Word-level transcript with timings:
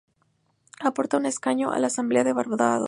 Aporta 0.79 1.17
un 1.17 1.27
escaño 1.27 1.71
a 1.71 1.77
la 1.77 1.85
Asamblea 1.85 2.23
de 2.23 2.33
Barbados. 2.33 2.79